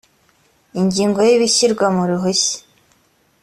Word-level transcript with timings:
ingingo 0.79 1.17
ya 1.25 1.31
ibishyirwa 1.37 1.85
mu 1.95 2.03
ruhushya 2.09 2.57